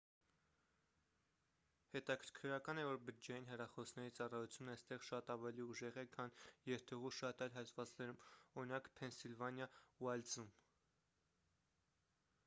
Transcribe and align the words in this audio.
հետաքրքրական 1.95 2.81
է 2.83 2.85
որ 2.87 2.97
բջջային 3.09 3.45
հեռախոսների 3.49 4.13
ծառայությունն 4.21 4.71
այստեղ 4.75 5.03
շատ 5.09 5.29
ավելի 5.35 5.67
ուժեղ 5.75 5.99
է 6.05 6.05
քան 6.17 6.33
երթուղու 6.71 7.13
շատ 7.19 7.45
այլ 7.49 7.55
հատվածներում 7.61 8.19
օրինակ՝ 8.63 8.91
փենսիլվանիա 9.01 9.69
ուայլդզում: 10.07 10.51